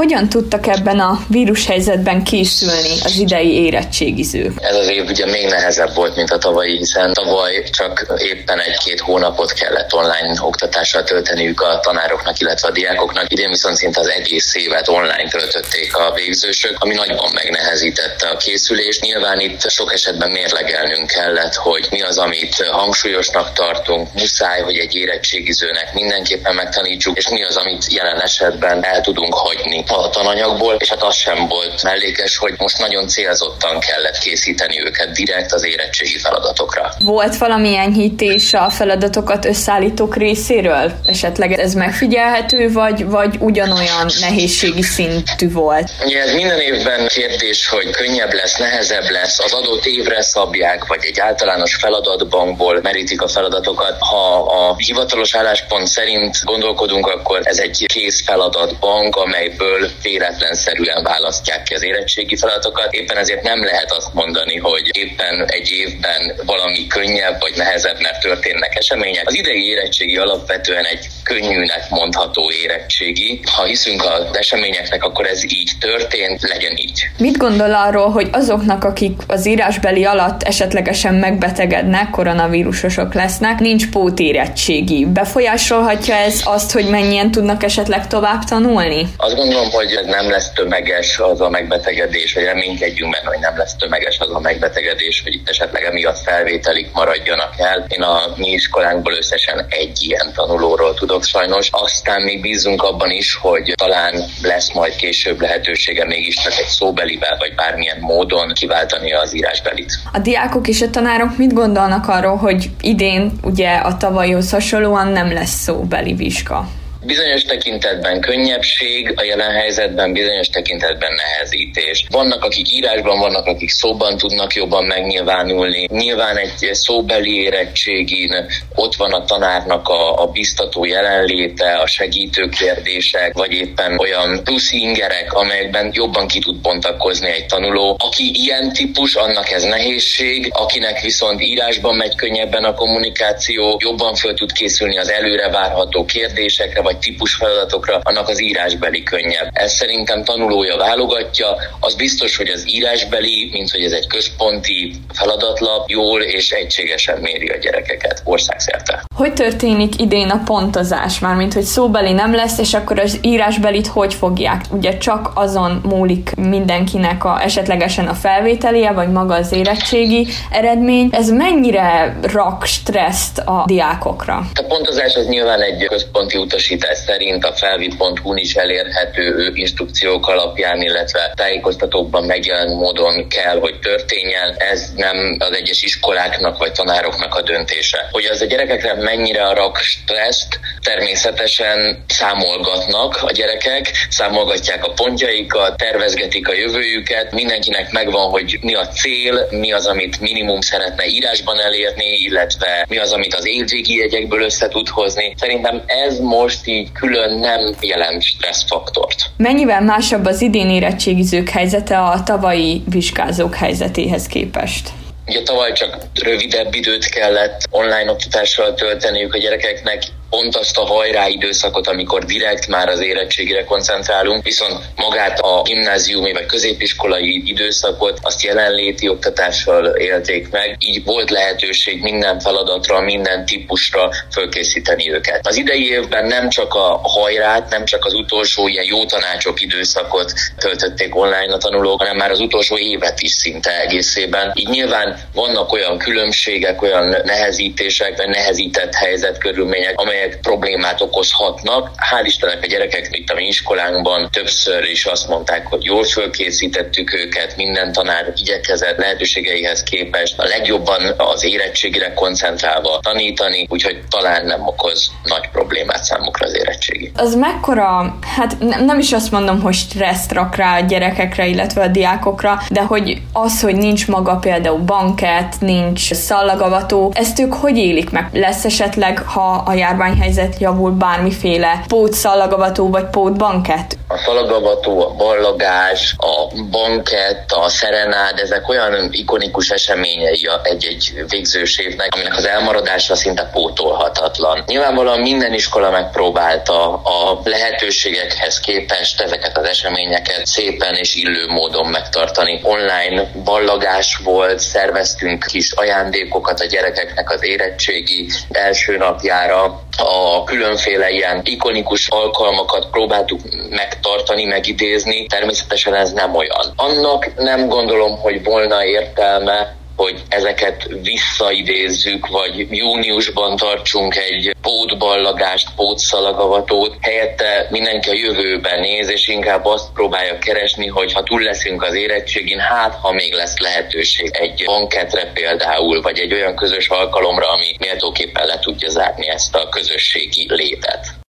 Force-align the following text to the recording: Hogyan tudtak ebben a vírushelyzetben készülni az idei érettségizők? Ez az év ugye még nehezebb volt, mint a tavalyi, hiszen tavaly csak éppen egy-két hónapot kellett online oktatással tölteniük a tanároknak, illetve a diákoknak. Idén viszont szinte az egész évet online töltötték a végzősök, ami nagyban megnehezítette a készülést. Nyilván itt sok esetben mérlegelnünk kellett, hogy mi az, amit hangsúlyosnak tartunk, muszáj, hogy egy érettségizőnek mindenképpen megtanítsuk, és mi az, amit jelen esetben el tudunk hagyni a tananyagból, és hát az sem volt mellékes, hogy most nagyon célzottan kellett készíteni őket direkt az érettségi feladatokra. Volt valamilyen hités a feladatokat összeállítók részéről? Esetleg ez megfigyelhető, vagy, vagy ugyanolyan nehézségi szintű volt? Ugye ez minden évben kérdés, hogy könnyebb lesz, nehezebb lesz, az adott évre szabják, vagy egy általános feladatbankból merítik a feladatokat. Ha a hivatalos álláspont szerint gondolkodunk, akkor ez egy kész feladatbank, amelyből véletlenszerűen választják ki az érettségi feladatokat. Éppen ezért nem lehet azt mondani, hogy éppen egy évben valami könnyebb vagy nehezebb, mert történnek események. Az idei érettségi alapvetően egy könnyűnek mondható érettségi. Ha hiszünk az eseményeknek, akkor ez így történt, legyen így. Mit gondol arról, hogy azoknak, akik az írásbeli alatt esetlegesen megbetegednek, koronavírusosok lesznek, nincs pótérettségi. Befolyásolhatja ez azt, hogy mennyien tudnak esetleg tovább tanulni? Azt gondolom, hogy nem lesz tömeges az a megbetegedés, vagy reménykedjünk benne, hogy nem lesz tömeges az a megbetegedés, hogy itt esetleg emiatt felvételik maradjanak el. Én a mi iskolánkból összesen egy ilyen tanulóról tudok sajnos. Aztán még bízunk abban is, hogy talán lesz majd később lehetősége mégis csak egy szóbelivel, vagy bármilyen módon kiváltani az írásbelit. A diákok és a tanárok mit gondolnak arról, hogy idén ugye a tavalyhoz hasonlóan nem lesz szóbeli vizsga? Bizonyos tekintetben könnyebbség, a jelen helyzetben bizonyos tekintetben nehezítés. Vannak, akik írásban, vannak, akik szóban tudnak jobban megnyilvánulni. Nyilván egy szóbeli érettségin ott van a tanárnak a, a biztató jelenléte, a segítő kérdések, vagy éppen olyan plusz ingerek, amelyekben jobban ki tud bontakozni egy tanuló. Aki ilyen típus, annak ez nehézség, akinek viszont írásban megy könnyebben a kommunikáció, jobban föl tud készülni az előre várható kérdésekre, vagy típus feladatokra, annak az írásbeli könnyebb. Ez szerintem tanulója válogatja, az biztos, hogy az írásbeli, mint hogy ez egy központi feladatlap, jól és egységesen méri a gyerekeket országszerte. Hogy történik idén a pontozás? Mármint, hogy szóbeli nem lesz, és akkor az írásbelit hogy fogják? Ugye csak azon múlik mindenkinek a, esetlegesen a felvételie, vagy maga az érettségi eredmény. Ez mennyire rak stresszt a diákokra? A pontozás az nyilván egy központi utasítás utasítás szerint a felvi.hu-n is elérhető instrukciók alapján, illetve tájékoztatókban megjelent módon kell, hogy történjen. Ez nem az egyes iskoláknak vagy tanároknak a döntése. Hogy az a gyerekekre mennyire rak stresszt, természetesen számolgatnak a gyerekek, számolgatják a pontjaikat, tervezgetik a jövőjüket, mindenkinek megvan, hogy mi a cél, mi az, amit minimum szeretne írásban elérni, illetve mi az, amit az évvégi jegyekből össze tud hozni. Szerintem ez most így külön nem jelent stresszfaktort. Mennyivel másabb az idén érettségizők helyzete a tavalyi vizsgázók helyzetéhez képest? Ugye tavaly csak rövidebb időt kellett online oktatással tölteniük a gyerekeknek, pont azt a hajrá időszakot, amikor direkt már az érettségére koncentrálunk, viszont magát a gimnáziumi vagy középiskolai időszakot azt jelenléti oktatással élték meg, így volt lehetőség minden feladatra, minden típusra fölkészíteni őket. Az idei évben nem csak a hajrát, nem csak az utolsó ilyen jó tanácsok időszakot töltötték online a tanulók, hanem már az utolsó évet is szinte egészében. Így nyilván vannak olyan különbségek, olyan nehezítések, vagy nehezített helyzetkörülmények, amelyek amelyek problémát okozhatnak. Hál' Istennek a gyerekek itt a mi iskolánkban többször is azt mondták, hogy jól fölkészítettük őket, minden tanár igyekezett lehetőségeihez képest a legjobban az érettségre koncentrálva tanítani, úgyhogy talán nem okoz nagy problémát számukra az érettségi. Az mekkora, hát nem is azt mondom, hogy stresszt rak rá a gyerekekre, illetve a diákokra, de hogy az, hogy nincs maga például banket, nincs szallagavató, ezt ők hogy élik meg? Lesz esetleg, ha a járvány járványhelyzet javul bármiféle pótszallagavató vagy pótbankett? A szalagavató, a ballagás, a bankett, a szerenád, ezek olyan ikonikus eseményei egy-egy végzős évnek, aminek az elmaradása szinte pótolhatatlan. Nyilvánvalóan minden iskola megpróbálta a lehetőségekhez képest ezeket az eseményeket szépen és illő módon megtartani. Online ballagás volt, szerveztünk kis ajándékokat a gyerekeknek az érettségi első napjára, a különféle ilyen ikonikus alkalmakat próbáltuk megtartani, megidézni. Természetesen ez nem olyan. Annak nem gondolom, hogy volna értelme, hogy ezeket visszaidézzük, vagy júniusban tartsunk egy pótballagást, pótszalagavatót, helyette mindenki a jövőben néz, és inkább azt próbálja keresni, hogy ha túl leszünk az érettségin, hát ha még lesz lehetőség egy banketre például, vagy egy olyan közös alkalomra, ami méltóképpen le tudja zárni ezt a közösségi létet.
Hogyan 0.00 0.28
tudtak 0.28 0.66
ebben 0.66 1.00
a 1.00 1.24
vírushelyzetben 1.28 2.24
készülni 2.24 2.92
az 3.04 3.18
idei 3.18 3.52
érettségizők? 3.64 4.52
Ez 4.60 4.76
az 4.76 4.88
év 4.88 5.04
ugye 5.08 5.26
még 5.26 5.46
nehezebb 5.48 5.94
volt, 5.94 6.16
mint 6.16 6.30
a 6.30 6.38
tavalyi, 6.38 6.76
hiszen 6.76 7.12
tavaly 7.12 7.64
csak 7.70 8.06
éppen 8.16 8.60
egy-két 8.60 9.00
hónapot 9.00 9.52
kellett 9.52 9.94
online 9.94 10.40
oktatással 10.40 11.02
tölteniük 11.02 11.60
a 11.60 11.80
tanároknak, 11.82 12.40
illetve 12.40 12.68
a 12.68 12.70
diákoknak. 12.70 13.32
Idén 13.32 13.48
viszont 13.48 13.76
szinte 13.76 14.00
az 14.00 14.08
egész 14.08 14.54
évet 14.54 14.88
online 14.88 15.28
töltötték 15.30 15.96
a 15.96 16.12
végzősök, 16.14 16.76
ami 16.78 16.94
nagyban 16.94 17.30
megnehezítette 17.34 18.28
a 18.28 18.36
készülést. 18.36 19.00
Nyilván 19.00 19.40
itt 19.40 19.70
sok 19.70 19.92
esetben 19.92 20.30
mérlegelnünk 20.30 21.06
kellett, 21.06 21.54
hogy 21.54 21.86
mi 21.90 22.02
az, 22.02 22.18
amit 22.18 22.66
hangsúlyosnak 22.70 23.52
tartunk, 23.52 24.08
muszáj, 24.14 24.60
hogy 24.60 24.78
egy 24.78 24.94
érettségizőnek 24.94 25.94
mindenképpen 25.94 26.54
megtanítsuk, 26.54 27.16
és 27.16 27.28
mi 27.28 27.44
az, 27.44 27.56
amit 27.56 27.92
jelen 27.92 28.20
esetben 28.20 28.84
el 28.84 29.00
tudunk 29.00 29.34
hagyni 29.34 29.88
a 29.98 30.10
tananyagból, 30.10 30.74
és 30.78 30.88
hát 30.88 31.02
az 31.02 31.14
sem 31.14 31.48
volt 31.48 31.82
mellékes, 31.82 32.36
hogy 32.36 32.54
most 32.58 32.78
nagyon 32.78 33.08
célzottan 33.08 33.80
kellett 33.80 34.18
készíteni 34.18 34.80
őket 34.84 35.12
direkt 35.12 35.52
az 35.52 35.64
érettségi 35.64 36.18
feladatokra. 36.18 36.92
Volt 36.98 37.36
valamilyen 37.36 37.92
hités 37.92 38.54
a 38.54 38.70
feladatokat 38.70 39.44
összeállítók 39.44 40.16
részéről? 40.16 40.92
Esetleg 41.04 41.52
ez 41.52 41.74
megfigyelhető, 41.74 42.72
vagy, 42.72 43.04
vagy 43.04 43.36
ugyanolyan 43.38 44.06
nehézségi 44.20 44.82
szintű 44.82 45.52
volt? 45.52 45.90
Ugye 46.04 46.20
ez 46.20 46.34
minden 46.34 46.60
évben 46.60 47.06
kérdés, 47.06 47.68
hogy 47.68 47.90
könnyebb 47.90 48.32
lesz, 48.32 48.56
nehezebb 48.56 49.10
lesz, 49.10 49.38
az 49.38 49.52
adott 49.52 49.84
évre 49.84 50.22
szabják, 50.22 50.86
vagy 50.86 51.04
egy 51.04 51.20
általános 51.20 51.74
feladatbankból 51.74 52.80
merítik 52.82 53.22
a 53.22 53.28
feladatokat. 53.28 53.96
Ha 53.98 54.42
a 54.42 54.74
hivatalos 54.76 55.34
álláspont 55.34 55.86
szerint 55.86 56.44
gondolkodunk, 56.44 57.06
akkor 57.06 57.40
ez 57.42 57.58
egy 57.58 57.84
kész 57.86 58.24
feladatbank, 58.24 59.16
amelyből 59.16 59.79
véletlenszerűen 60.02 61.02
választják 61.02 61.62
ki 61.62 61.74
az 61.74 61.84
érettségi 61.84 62.36
feladatokat. 62.36 62.92
Éppen 62.92 63.16
ezért 63.16 63.42
nem 63.42 63.64
lehet 63.64 63.92
azt 63.92 64.14
mondani, 64.14 64.56
hogy 64.56 64.96
éppen 64.98 65.44
egy 65.46 65.70
évben 65.70 66.34
valami 66.44 66.86
könnyebb 66.86 67.40
vagy 67.40 67.56
nehezebb, 67.56 68.00
mert 68.00 68.20
történnek 68.20 68.76
események. 68.76 69.26
Az 69.26 69.34
idei 69.34 69.64
érettségi 69.64 70.16
alapvetően 70.16 70.84
egy 70.84 71.06
könnyűnek 71.30 71.90
mondható 71.90 72.50
érettségi. 72.62 73.40
Ha 73.56 73.64
hiszünk 73.64 74.02
az 74.02 74.36
eseményeknek, 74.36 75.04
akkor 75.04 75.26
ez 75.26 75.44
így 75.44 75.70
történt, 75.80 76.42
legyen 76.42 76.76
így. 76.76 77.08
Mit 77.18 77.36
gondol 77.36 77.74
arról, 77.74 78.10
hogy 78.10 78.28
azoknak, 78.32 78.84
akik 78.84 79.20
az 79.26 79.46
írásbeli 79.46 80.04
alatt 80.04 80.42
esetlegesen 80.42 81.14
megbetegednek, 81.14 82.10
koronavírusosok 82.10 83.14
lesznek, 83.14 83.58
nincs 83.58 83.88
pótérettségi. 83.90 85.06
Befolyásolhatja 85.06 86.14
ez 86.14 86.40
azt, 86.44 86.72
hogy 86.72 86.88
mennyien 86.88 87.30
tudnak 87.30 87.62
esetleg 87.62 88.06
tovább 88.06 88.44
tanulni? 88.44 89.06
Azt 89.16 89.36
gondolom, 89.36 89.70
hogy 89.70 90.00
nem 90.06 90.30
lesz 90.30 90.52
tömeges 90.52 91.18
az 91.18 91.40
a 91.40 91.48
megbetegedés, 91.48 92.34
vagy 92.34 92.44
reménykedjünk 92.44 93.12
benne, 93.12 93.28
hogy 93.28 93.40
nem 93.40 93.56
lesz 93.56 93.76
tömeges 93.76 94.18
az 94.18 94.30
a 94.32 94.40
megbetegedés, 94.40 95.20
hogy 95.24 95.34
itt 95.34 95.48
esetleg 95.48 95.84
emiatt 95.84 96.18
felvételik 96.18 96.92
maradjanak 96.92 97.54
el. 97.56 97.84
Én 97.88 98.02
a 98.02 98.20
mi 98.36 98.48
iskolánkból 98.48 99.12
összesen 99.12 99.66
egy 99.68 100.02
ilyen 100.02 100.32
tanulóról 100.34 100.94
tudok 100.94 101.19
sajnos. 101.24 101.68
Aztán 101.70 102.22
még 102.22 102.40
bízunk 102.40 102.82
abban 102.82 103.10
is, 103.10 103.34
hogy 103.34 103.72
talán 103.76 104.24
lesz 104.42 104.72
majd 104.72 104.96
később 104.96 105.40
lehetősége 105.40 106.04
mégis 106.04 106.34
csak 106.34 106.52
egy 106.52 106.66
szóbelivel, 106.66 107.36
vagy 107.38 107.54
bármilyen 107.54 107.98
módon 108.00 108.52
kiváltani 108.52 109.12
az 109.12 109.36
írásbelit. 109.36 109.92
A 110.12 110.18
diákok 110.18 110.68
és 110.68 110.82
a 110.82 110.90
tanárok 110.90 111.36
mit 111.36 111.52
gondolnak 111.52 112.08
arról, 112.08 112.36
hogy 112.36 112.70
idén 112.80 113.32
ugye 113.42 113.74
a 113.74 113.96
tavalyhoz 113.96 114.50
hasonlóan 114.50 115.08
nem 115.08 115.32
lesz 115.32 115.62
szóbeli 115.62 116.12
vizsga? 116.12 116.68
Bizonyos 117.02 117.42
tekintetben 117.42 118.20
könnyebbség, 118.20 119.12
a 119.16 119.22
jelen 119.22 119.50
helyzetben 119.50 120.12
bizonyos 120.12 120.48
tekintetben 120.48 121.12
nehezítés. 121.12 122.06
Vannak, 122.10 122.44
akik 122.44 122.72
írásban, 122.72 123.18
vannak, 123.18 123.46
akik 123.46 123.70
szóban 123.70 124.16
tudnak 124.16 124.54
jobban 124.54 124.84
megnyilvánulni. 124.84 125.86
Nyilván 125.92 126.36
egy 126.36 126.68
szóbeli 126.72 127.42
érettségin 127.42 128.46
ott 128.74 128.94
van 128.94 129.12
a 129.12 129.24
tanárnak 129.24 129.88
a, 129.88 130.22
a 130.22 130.26
biztató 130.26 130.84
jelenléte, 130.84 131.72
a 131.72 131.86
segítő 131.86 132.48
kérdések, 132.48 133.32
vagy 133.32 133.52
éppen 133.52 133.98
olyan 133.98 134.44
plusz 134.44 134.72
ingerek, 134.72 135.32
amelyekben 135.32 135.90
jobban 135.94 136.26
ki 136.26 136.38
tud 136.38 136.60
bontakozni 136.60 137.30
egy 137.30 137.46
tanuló. 137.46 137.96
Aki 137.98 138.30
ilyen 138.34 138.72
típus, 138.72 139.14
annak 139.14 139.50
ez 139.50 139.62
nehézség, 139.62 140.50
akinek 140.52 141.00
viszont 141.00 141.42
írásban 141.42 141.94
megy 141.94 142.14
könnyebben 142.14 142.64
a 142.64 142.74
kommunikáció, 142.74 143.76
jobban 143.82 144.14
föl 144.14 144.34
tud 144.34 144.52
készülni 144.52 144.98
az 144.98 145.10
előre 145.10 145.48
várható 145.48 146.04
kérdésekre, 146.04 146.88
vagy 146.90 146.98
típus 146.98 147.34
feladatokra, 147.34 148.00
annak 148.02 148.28
az 148.28 148.42
írásbeli 148.42 149.02
könnyebb. 149.02 149.48
Ez 149.52 149.72
szerintem 149.72 150.24
tanulója 150.24 150.76
válogatja, 150.76 151.46
az 151.80 151.94
biztos, 151.94 152.36
hogy 152.36 152.48
az 152.48 152.64
írásbeli, 152.66 153.48
mint 153.52 153.70
hogy 153.70 153.82
ez 153.82 153.92
egy 153.92 154.06
központi 154.06 154.92
feladatlap, 155.12 155.88
jól 155.88 156.22
és 156.22 156.50
egységesen 156.50 157.18
méri 157.18 157.48
a 157.48 157.56
gyerekeket 157.56 158.22
országszerte. 158.24 159.02
Hogy 159.14 159.32
történik 159.32 160.00
idén 160.00 160.28
a 160.28 160.42
pontozás? 160.44 161.18
Mármint, 161.18 161.52
hogy 161.52 161.62
szóbeli 161.62 162.12
nem 162.12 162.34
lesz, 162.34 162.58
és 162.58 162.74
akkor 162.74 162.98
az 162.98 163.18
írásbelit 163.22 163.86
hogy 163.86 164.14
fogják? 164.14 164.64
Ugye 164.70 164.98
csak 164.98 165.30
azon 165.34 165.80
múlik 165.84 166.34
mindenkinek 166.36 167.24
a, 167.24 167.42
esetlegesen 167.42 168.06
a 168.06 168.14
felvételie, 168.14 168.92
vagy 168.92 169.08
maga 169.08 169.34
az 169.34 169.52
érettségi 169.52 170.26
eredmény. 170.50 171.08
Ez 171.12 171.30
mennyire 171.30 172.18
rak 172.22 172.64
stresszt 172.64 173.38
a 173.38 173.64
diákokra? 173.66 174.34
A 174.54 174.64
pontozás 174.68 175.14
az 175.14 175.26
nyilván 175.26 175.60
egy 175.60 175.84
központi 175.84 176.38
utasítás 176.38 176.79
utasítás 176.80 176.98
szerint 177.06 177.44
a 177.44 177.52
felvi.hu-n 177.52 178.36
is 178.36 178.54
elérhető 178.54 179.52
instrukciók 179.54 180.28
alapján, 180.28 180.82
illetve 180.82 181.32
tájékoztatókban 181.36 182.24
megjelent 182.24 182.74
módon 182.74 183.28
kell, 183.28 183.58
hogy 183.58 183.78
történjen. 183.78 184.54
Ez 184.58 184.92
nem 184.96 185.36
az 185.38 185.52
egyes 185.52 185.82
iskoláknak 185.82 186.58
vagy 186.58 186.72
tanároknak 186.72 187.34
a 187.34 187.42
döntése. 187.42 188.08
Hogy 188.10 188.24
az 188.24 188.40
a 188.40 188.44
gyerekekre 188.44 188.94
mennyire 188.94 189.52
rak 189.52 189.76
stresszt, 189.76 190.60
természetesen 190.82 192.04
számolgatnak 192.08 193.22
a 193.22 193.30
gyerekek, 193.32 193.90
számolgatják 194.08 194.84
a 194.84 194.92
pontjaikat, 194.92 195.76
tervezgetik 195.76 196.48
a 196.48 196.54
jövőjüket, 196.54 197.32
mindenkinek 197.32 197.92
megvan, 197.92 198.30
hogy 198.30 198.58
mi 198.60 198.74
a 198.74 198.88
cél, 198.88 199.46
mi 199.50 199.72
az, 199.72 199.86
amit 199.86 200.20
minimum 200.20 200.60
szeretne 200.60 201.06
írásban 201.06 201.60
elérni, 201.60 202.06
illetve 202.06 202.84
mi 202.88 202.98
az, 202.98 203.12
amit 203.12 203.34
az 203.34 203.46
évvégi 203.46 203.96
jegyekből 203.96 204.42
össze 204.42 204.68
tud 204.68 204.88
hozni. 204.88 205.34
Szerintem 205.36 205.82
ez 205.86 206.18
most 206.18 206.66
így 206.70 206.92
külön 206.92 207.38
nem 207.38 207.74
jelent 207.80 208.22
stresszfaktort. 208.22 209.30
Mennyivel 209.36 209.80
másabb 209.80 210.24
az 210.26 210.42
idén 210.42 210.70
érettségizők 210.70 211.48
helyzete 211.48 211.98
a 211.98 212.22
tavalyi 212.22 212.82
vizsgázók 212.90 213.54
helyzetéhez 213.54 214.26
képest? 214.26 214.88
Ugye 215.26 215.42
tavaly 215.42 215.72
csak 215.72 215.96
rövidebb 216.22 216.74
időt 216.74 217.08
kellett 217.08 217.60
online 217.70 218.10
oktatással 218.10 218.74
tölteniük 218.74 219.34
a 219.34 219.38
gyerekeknek, 219.38 220.02
pont 220.30 220.56
azt 220.56 220.78
a 220.78 220.84
hajrá 220.84 221.28
időszakot, 221.28 221.86
amikor 221.86 222.24
direkt 222.24 222.66
már 222.66 222.88
az 222.88 223.00
érettségére 223.00 223.64
koncentrálunk, 223.64 224.44
viszont 224.44 224.78
magát 224.96 225.38
a 225.38 225.62
gimnáziumi 225.62 226.32
vagy 226.32 226.46
középiskolai 226.46 227.42
időszakot 227.44 228.18
azt 228.22 228.42
jelenléti 228.42 229.08
oktatással 229.08 229.86
élték 229.86 230.50
meg, 230.50 230.76
így 230.78 231.04
volt 231.04 231.30
lehetőség 231.30 232.02
minden 232.02 232.40
feladatra, 232.40 233.00
minden 233.00 233.44
típusra 233.44 234.10
fölkészíteni 234.32 235.12
őket. 235.12 235.46
Az 235.46 235.56
idei 235.56 235.90
évben 235.90 236.26
nem 236.26 236.48
csak 236.48 236.74
a 236.74 237.00
hajrát, 237.02 237.70
nem 237.70 237.84
csak 237.84 238.04
az 238.04 238.14
utolsó 238.14 238.68
ilyen 238.68 238.84
jó 238.84 239.04
tanácsok 239.04 239.60
időszakot 239.60 240.32
töltötték 240.58 241.16
online 241.16 241.54
a 241.54 241.58
tanulók, 241.58 241.98
hanem 241.98 242.16
már 242.16 242.30
az 242.30 242.40
utolsó 242.40 242.78
évet 242.78 243.20
is 243.20 243.30
szinte 243.30 243.80
egészében. 243.80 244.52
Így 244.54 244.68
nyilván 244.68 245.18
vannak 245.34 245.72
olyan 245.72 245.98
különbségek, 245.98 246.82
olyan 246.82 247.16
nehezítések, 247.24 248.16
vagy 248.16 248.28
nehezített 248.28 248.94
helyzetkörülmények, 248.94 250.00
amelyek 250.00 250.19
amelyek 250.20 250.40
problémát 250.40 251.00
okozhatnak. 251.00 251.90
Hál' 251.96 252.24
Istennek 252.24 252.62
a 252.62 252.66
gyerekek 252.66 253.08
itt 253.10 253.30
a 253.30 253.34
mi 253.34 253.46
iskolánkban 253.46 254.30
többször 254.30 254.84
is 254.84 255.04
azt 255.04 255.28
mondták, 255.28 255.66
hogy 255.66 255.84
jól 255.84 256.04
fölkészítettük 256.04 257.14
őket, 257.14 257.56
minden 257.56 257.92
tanár 257.92 258.32
igyekezett 258.36 258.98
lehetőségeihez 258.98 259.82
képest 259.82 260.38
a 260.38 260.44
legjobban 260.44 261.14
az 261.16 261.44
érettségre 261.44 262.14
koncentrálva 262.14 262.98
tanítani, 263.02 263.66
úgyhogy 263.68 264.00
talán 264.10 264.46
nem 264.46 264.66
okoz 264.66 265.10
nagy 265.24 265.48
problémát 265.52 266.04
számukra 266.04 266.46
az 266.46 266.54
érettségi. 266.80 267.12
Az 267.16 267.34
mekkora, 267.34 268.18
hát 268.36 268.56
nem 268.84 268.98
is 268.98 269.12
azt 269.12 269.30
mondom, 269.30 269.60
hogy 269.60 269.74
stresszt 269.74 270.32
rak 270.32 270.56
rá 270.56 270.76
a 270.76 270.80
gyerekekre, 270.80 271.46
illetve 271.46 271.82
a 271.82 271.88
diákokra, 271.88 272.58
de 272.70 272.82
hogy 272.82 273.22
az, 273.32 273.60
hogy 273.60 273.76
nincs 273.76 274.08
maga 274.08 274.36
például 274.36 274.78
banket, 274.78 275.56
nincs 275.60 276.14
szallagavató, 276.14 277.12
ezt 277.14 277.40
ők 277.40 277.54
hogy 277.54 277.76
élik 277.76 278.10
meg? 278.10 278.28
Lesz 278.32 278.64
esetleg, 278.64 279.18
ha 279.18 279.62
a 279.66 279.72
járvány 279.72 280.10
járványhelyzet 280.10 280.60
javul 280.60 280.90
bármiféle 280.90 281.84
pótszallagavató 281.88 282.90
vagy 282.90 283.04
pótbankett? 283.04 283.98
A 284.12 284.18
szalagavató, 284.18 285.00
a 285.00 285.14
ballagás, 285.14 286.14
a 286.16 286.54
bankett, 286.70 287.52
a 287.52 287.68
szerenád, 287.68 288.38
ezek 288.38 288.68
olyan 288.68 289.08
ikonikus 289.10 289.70
eseményei 289.70 290.48
egy-egy 290.62 291.24
végzős 291.28 291.78
évnek, 291.78 292.14
aminek 292.14 292.36
az 292.36 292.46
elmaradása 292.46 293.14
szinte 293.14 293.50
pótolhatatlan. 293.52 294.62
Nyilvánvalóan 294.66 295.20
minden 295.20 295.54
iskola 295.54 295.90
megpróbálta 295.90 296.94
a 296.94 297.40
lehetőségekhez 297.44 298.60
képest 298.60 299.20
ezeket 299.20 299.58
az 299.58 299.64
eseményeket 299.64 300.46
szépen 300.46 300.94
és 300.94 301.14
illő 301.14 301.46
módon 301.46 301.86
megtartani. 301.86 302.60
Online 302.62 303.30
ballagás 303.44 304.20
volt, 304.24 304.58
szerveztünk 304.58 305.44
kis 305.46 305.72
ajándékokat 305.72 306.60
a 306.60 306.66
gyerekeknek 306.66 307.30
az 307.30 307.44
érettségi 307.44 308.30
első 308.50 308.96
napjára, 308.96 309.82
a 310.00 310.44
különféle 310.44 311.10
ilyen 311.10 311.40
ikonikus 311.44 312.08
alkalmakat 312.08 312.90
próbáltuk 312.90 313.40
megtartani, 313.70 314.44
megidézni. 314.44 315.26
Természetesen 315.26 315.94
ez 315.94 316.12
nem 316.12 316.34
olyan. 316.34 316.72
Annak 316.76 317.34
nem 317.36 317.68
gondolom, 317.68 318.18
hogy 318.18 318.44
volna 318.44 318.84
értelme, 318.84 319.78
hogy 319.96 320.22
ezeket 320.28 320.88
visszaidézzük, 321.02 322.26
vagy 322.26 322.66
júniusban 322.70 323.56
tartsunk 323.56 324.16
egy 324.16 324.56
pótballagást, 324.70 325.68
pótszalagavatót, 325.76 326.96
helyette 327.00 327.66
mindenki 327.70 328.08
a 328.10 328.14
jövőben 328.14 328.80
néz, 328.80 329.10
és 329.10 329.28
inkább 329.28 329.64
azt 329.64 329.92
próbálja 329.92 330.38
keresni, 330.38 330.86
hogy 330.86 331.12
ha 331.12 331.22
túl 331.22 331.40
leszünk 331.42 331.82
az 331.82 331.94
érettségin, 331.94 332.58
hát 332.58 332.94
ha 332.94 333.12
még 333.12 333.32
lesz 333.32 333.58
lehetőség 333.58 334.30
egy 334.32 334.62
banketre 334.64 335.30
például, 335.32 336.00
vagy 336.00 336.18
egy 336.18 336.32
olyan 336.32 336.56
közös 336.56 336.88
alkalomra, 336.88 337.48
ami 337.48 337.74
méltóképpen 337.78 338.46
le 338.46 338.58
tudja 338.58 338.88
zárni 338.88 339.28
ezt 339.28 339.54
a 339.54 339.68
közösségi 339.68 340.46
létet. 340.48 341.19